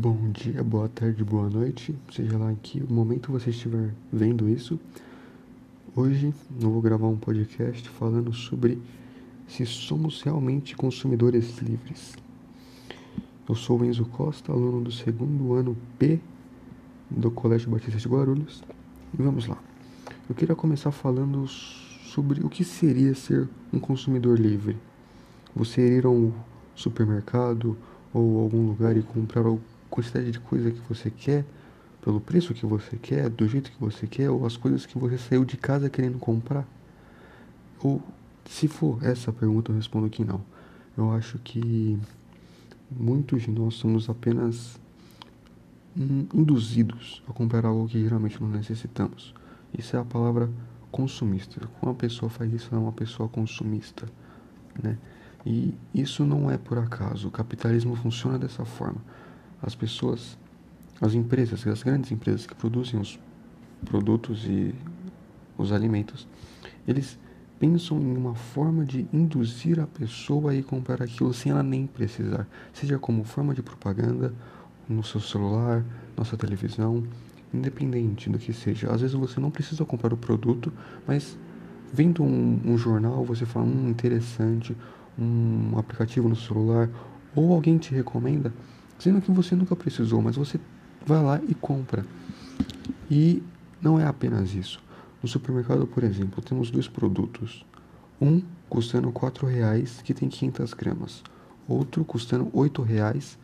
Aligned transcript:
Bom 0.00 0.30
dia, 0.30 0.62
boa 0.62 0.88
tarde, 0.88 1.24
boa 1.24 1.50
noite, 1.50 1.92
seja 2.12 2.38
lá 2.38 2.52
em 2.52 2.54
que 2.54 2.80
momento 2.80 3.32
você 3.32 3.50
estiver 3.50 3.92
vendo 4.12 4.48
isso. 4.48 4.78
Hoje 5.96 6.32
eu 6.62 6.70
vou 6.70 6.80
gravar 6.80 7.08
um 7.08 7.16
podcast 7.16 7.88
falando 7.88 8.32
sobre 8.32 8.80
se 9.48 9.66
somos 9.66 10.22
realmente 10.22 10.76
consumidores 10.76 11.58
livres. 11.58 12.14
Eu 13.48 13.56
sou 13.56 13.80
o 13.80 13.84
Enzo 13.84 14.04
Costa, 14.04 14.52
aluno 14.52 14.82
do 14.82 14.92
segundo 14.92 15.54
ano 15.54 15.76
B 15.98 16.20
do 17.10 17.28
Colégio 17.32 17.68
Batista 17.68 17.98
de 17.98 18.08
Guarulhos. 18.08 18.62
E 19.12 19.20
vamos 19.20 19.48
lá. 19.48 19.58
Eu 20.28 20.34
queria 20.36 20.54
começar 20.54 20.92
falando 20.92 21.44
sobre 21.48 22.46
o 22.46 22.48
que 22.48 22.62
seria 22.62 23.16
ser 23.16 23.48
um 23.72 23.80
consumidor 23.80 24.38
livre. 24.38 24.76
Você 25.56 25.98
ir 25.98 26.06
a 26.06 26.08
um 26.08 26.32
supermercado 26.76 27.76
ou 28.14 28.38
algum 28.38 28.64
lugar 28.68 28.96
e 28.96 29.02
comprar 29.02 29.44
quantidade 29.98 30.30
de 30.30 30.38
coisa 30.38 30.70
que 30.70 30.80
você 30.88 31.10
quer, 31.10 31.44
pelo 32.00 32.20
preço 32.20 32.54
que 32.54 32.64
você 32.64 32.96
quer, 32.96 33.28
do 33.28 33.48
jeito 33.48 33.72
que 33.72 33.80
você 33.80 34.06
quer, 34.06 34.30
ou 34.30 34.46
as 34.46 34.56
coisas 34.56 34.86
que 34.86 34.96
você 34.96 35.18
saiu 35.18 35.44
de 35.44 35.56
casa 35.56 35.90
querendo 35.90 36.18
comprar? 36.18 36.64
Ou, 37.80 38.00
se 38.44 38.68
for 38.68 39.04
essa 39.04 39.32
pergunta, 39.32 39.72
eu 39.72 39.76
respondo 39.76 40.08
que 40.08 40.24
não. 40.24 40.40
Eu 40.96 41.12
acho 41.12 41.38
que 41.40 41.98
muitos 42.90 43.42
de 43.42 43.50
nós 43.50 43.74
somos 43.74 44.08
apenas 44.08 44.78
induzidos 46.32 47.20
a 47.28 47.32
comprar 47.32 47.66
algo 47.66 47.88
que 47.88 48.00
geralmente 48.00 48.40
não 48.40 48.48
necessitamos. 48.48 49.34
Isso 49.76 49.96
é 49.96 49.98
a 49.98 50.04
palavra 50.04 50.48
consumista. 50.92 51.60
Quando 51.80 51.92
uma 51.92 51.94
pessoa 51.94 52.30
faz 52.30 52.52
isso, 52.52 52.68
ela 52.70 52.80
é 52.80 52.84
uma 52.84 52.92
pessoa 52.92 53.28
consumista, 53.28 54.06
né? 54.80 54.96
E 55.44 55.74
isso 55.92 56.24
não 56.24 56.50
é 56.50 56.56
por 56.56 56.78
acaso. 56.78 57.28
O 57.28 57.30
capitalismo 57.30 57.96
funciona 57.96 58.38
dessa 58.38 58.64
forma 58.64 59.00
as 59.62 59.74
pessoas, 59.74 60.38
as 61.00 61.14
empresas, 61.14 61.66
as 61.66 61.82
grandes 61.82 62.10
empresas 62.10 62.46
que 62.46 62.54
produzem 62.54 63.00
os 63.00 63.18
produtos 63.84 64.44
e 64.44 64.74
os 65.56 65.72
alimentos, 65.72 66.26
eles 66.86 67.18
pensam 67.58 68.00
em 68.00 68.16
uma 68.16 68.34
forma 68.34 68.84
de 68.84 69.08
induzir 69.12 69.80
a 69.80 69.86
pessoa 69.86 70.52
a 70.52 70.54
ir 70.54 70.62
comprar 70.62 71.02
aquilo 71.02 71.34
sem 71.34 71.50
ela 71.50 71.62
nem 71.62 71.86
precisar, 71.86 72.46
seja 72.72 72.98
como 72.98 73.24
forma 73.24 73.52
de 73.52 73.62
propaganda, 73.62 74.32
no 74.88 75.04
seu 75.04 75.20
celular, 75.20 75.84
na 76.16 76.24
sua 76.24 76.38
televisão, 76.38 77.04
independente 77.52 78.30
do 78.30 78.38
que 78.38 78.52
seja. 78.52 78.90
Às 78.90 79.02
vezes 79.02 79.14
você 79.14 79.38
não 79.38 79.50
precisa 79.50 79.84
comprar 79.84 80.12
o 80.12 80.16
produto, 80.16 80.72
mas 81.06 81.38
vendo 81.92 82.22
um, 82.22 82.60
um 82.64 82.78
jornal 82.78 83.24
você 83.24 83.44
fala, 83.44 83.66
hum, 83.66 83.88
interessante, 83.90 84.74
um 85.18 85.76
aplicativo 85.76 86.28
no 86.28 86.36
celular, 86.36 86.88
ou 87.34 87.52
alguém 87.52 87.76
te 87.76 87.94
recomenda, 87.94 88.52
sendo 88.98 89.20
que 89.20 89.30
você 89.30 89.54
nunca 89.54 89.76
precisou, 89.76 90.20
mas 90.20 90.36
você 90.36 90.58
vai 91.06 91.22
lá 91.22 91.40
e 91.48 91.54
compra. 91.54 92.04
E 93.10 93.42
não 93.80 93.98
é 93.98 94.06
apenas 94.06 94.54
isso. 94.54 94.80
No 95.22 95.28
supermercado, 95.28 95.86
por 95.86 96.04
exemplo, 96.04 96.42
temos 96.42 96.70
dois 96.70 96.86
produtos. 96.86 97.64
Um 98.20 98.42
custando 98.68 99.08
R$ 99.08 99.52
reais 99.52 100.02
que 100.02 100.12
tem 100.12 100.28
500 100.28 100.74
gramas. 100.74 101.22
Outro 101.66 102.04
custando 102.04 102.50
R$ 102.54 102.84
reais 102.84 103.38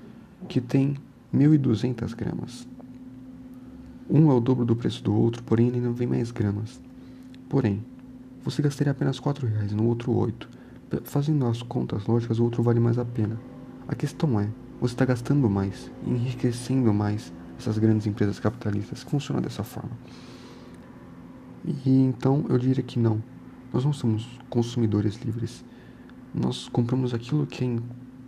que 0.49 0.61
tem 0.61 0.97
1.200 1.35 2.15
gramas. 2.15 2.69
Um 4.09 4.31
é 4.31 4.35
o 4.35 4.41
dobro 4.41 4.65
do 4.65 4.77
preço 4.77 5.03
do 5.03 5.15
outro, 5.15 5.43
porém 5.43 5.69
ele 5.69 5.81
não 5.81 5.95
vem 5.95 6.07
mais 6.07 6.31
gramas. 6.31 6.81
Porém, 7.49 7.85
você 8.43 8.61
gastaria 8.61 8.91
apenas 8.91 9.19
R$ 9.19 9.33
reais 9.49 9.73
no 9.73 9.87
outro 9.87 10.13
8. 10.13 10.49
Fazendo 11.05 11.47
as 11.47 11.63
contas 11.63 12.07
lógicas, 12.07 12.39
o 12.39 12.45
outro 12.45 12.63
vale 12.63 12.79
mais 12.79 12.99
a 12.99 13.05
pena. 13.05 13.41
A 13.89 13.95
questão 13.95 14.39
é, 14.39 14.49
você 14.87 14.93
está 14.93 15.07
gastando 15.07 15.49
mais, 15.49 15.91
enriquecendo 16.07 16.93
mais 16.93 17.33
essas 17.59 17.79
grandes 17.79 18.07
empresas 18.07 18.39
capitalistas 18.39 19.03
que 19.03 19.11
funcionam 19.11 19.41
dessa 19.41 19.65
forma. 19.65 19.93
E 21.65 21.89
então 21.89 22.45
eu 22.51 22.59
diria 22.59 22.83
que 22.83 22.99
não. 22.99 23.23
Nós 23.73 23.83
não 23.83 23.95
somos 23.95 24.29
consumidores 24.51 25.17
livres. 25.17 25.65
Nós 26.35 26.69
compramos 26.69 27.15
aquilo 27.15 27.47
que 27.47 27.65
a 27.65 27.67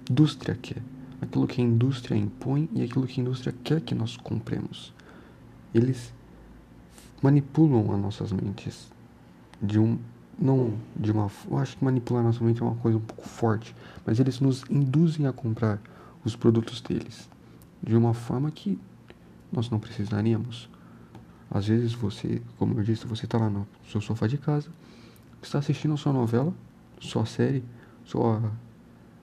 indústria 0.08 0.54
quer, 0.54 0.82
aquilo 1.20 1.46
que 1.46 1.60
a 1.60 1.64
indústria 1.64 2.16
impõe 2.16 2.70
e 2.72 2.82
aquilo 2.82 3.06
que 3.06 3.20
a 3.20 3.22
indústria 3.22 3.54
quer 3.62 3.82
que 3.82 3.94
nós 3.94 4.16
compremos. 4.16 4.94
Eles 5.74 6.14
manipulam 7.20 7.92
as 7.92 8.00
nossas 8.00 8.32
mentes 8.32 8.90
de 9.60 9.78
um 9.78 9.98
não 10.38 10.72
de 10.94 11.12
uma 11.12 11.30
eu 11.50 11.58
acho 11.58 11.76
que 11.76 11.84
manipular 11.84 12.22
nossa 12.22 12.42
mente 12.42 12.62
é 12.62 12.64
uma 12.64 12.76
coisa 12.76 12.96
um 12.96 13.02
pouco 13.02 13.28
forte, 13.28 13.76
mas 14.06 14.18
eles 14.18 14.40
nos 14.40 14.64
induzem 14.70 15.26
a 15.26 15.34
comprar 15.34 15.78
os 16.26 16.34
produtos 16.34 16.80
deles 16.80 17.30
de 17.80 17.96
uma 17.96 18.12
forma 18.12 18.50
que 18.50 18.78
nós 19.52 19.70
não 19.70 19.78
precisaríamos. 19.78 20.68
Às 21.48 21.68
vezes 21.68 21.92
você, 21.92 22.42
como 22.58 22.78
eu 22.78 22.82
disse, 22.82 23.06
você 23.06 23.26
está 23.26 23.38
lá 23.38 23.48
no 23.48 23.66
seu 23.88 24.00
sofá 24.00 24.26
de 24.26 24.36
casa, 24.36 24.68
está 25.40 25.60
assistindo 25.60 25.96
sua 25.96 26.12
novela, 26.12 26.52
sua 26.98 27.24
série, 27.24 27.62
sua 28.04 28.42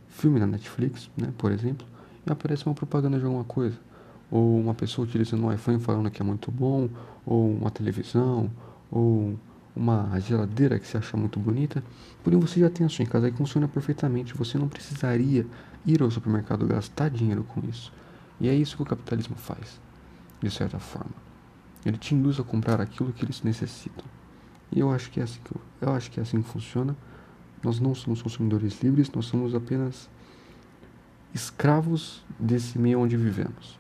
filme 0.08 0.40
na 0.40 0.48
Netflix, 0.48 1.10
né, 1.18 1.34
por 1.38 1.52
exemplo, 1.52 1.86
e 2.26 2.32
aparece 2.32 2.66
uma 2.66 2.74
propaganda 2.74 3.20
de 3.20 3.26
alguma 3.26 3.44
coisa. 3.44 3.78
Ou 4.32 4.58
uma 4.58 4.74
pessoa 4.74 5.06
utilizando 5.06 5.44
um 5.44 5.52
iPhone 5.52 5.80
falando 5.80 6.10
que 6.10 6.22
é 6.22 6.26
muito 6.26 6.50
bom, 6.50 6.90
ou 7.26 7.52
uma 7.52 7.70
televisão, 7.70 8.50
ou 8.90 9.38
uma 9.76 10.20
geladeira 10.20 10.78
que 10.78 10.88
você 10.88 10.98
acha 10.98 11.18
muito 11.18 11.40
bonita, 11.40 11.84
porém 12.24 12.40
você 12.40 12.60
já 12.60 12.70
tem 12.70 12.86
a 12.86 12.90
sua 12.90 13.04
em 13.04 13.08
casa 13.08 13.28
e 13.28 13.32
funciona 13.32 13.68
perfeitamente. 13.68 14.36
Você 14.36 14.58
não 14.58 14.68
precisaria 14.68 15.46
ir 15.86 16.02
ao 16.02 16.12
supermercado 16.12 16.66
gastar 16.68 17.10
dinheiro 17.10 17.44
com 17.44 17.62
isso. 17.68 17.92
E 18.40 18.48
é 18.48 18.54
isso 18.54 18.76
que 18.76 18.84
o 18.84 18.86
capitalismo 18.86 19.36
faz, 19.36 19.80
de 20.42 20.52
certa 20.52 20.80
forma. 20.80 21.14
Ele 21.86 21.98
te 21.98 22.16
induz 22.16 22.40
a 22.40 22.44
comprar 22.44 22.80
aquilo 22.80 23.12
que 23.12 23.26
eles 23.26 23.42
necessitam. 23.42 24.06
E 24.72 24.80
eu 24.80 24.92
acho 24.92 25.12
que 25.12 25.20
é 25.20 25.24
assim 25.24 25.40
que, 25.44 25.56
eu, 25.56 25.62
eu 25.82 25.94
acho 25.94 26.10
que 26.10 26.20
é 26.20 26.24
assim 26.24 26.42
que 26.42 26.50
funciona. 26.50 26.96
Nós 27.62 27.80
não 27.80 27.94
somos 27.96 28.22
consumidores 28.22 28.82
livres, 28.82 29.12
nós 29.12 29.26
somos 29.26 29.54
apenas 29.56 30.10
escravos 31.34 32.24
desse 32.40 32.78
meio 32.78 33.00
onde 33.00 33.18
vivemos. 33.18 33.80